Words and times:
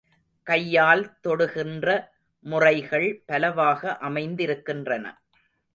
கையால் 0.47 1.03
தொடுகின்ற 1.27 1.87
முறைகள் 2.45 3.07
பலவாக 3.25 3.97
அமைந்திருக்கின்றன. 4.01 5.05